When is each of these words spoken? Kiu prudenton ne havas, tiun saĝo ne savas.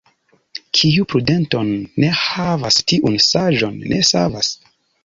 Kiu 0.77 1.05
prudenton 1.13 1.69
ne 2.05 2.11
havas, 2.23 2.81
tiun 2.93 3.21
saĝo 3.31 3.73
ne 3.85 4.07
savas. 4.15 4.57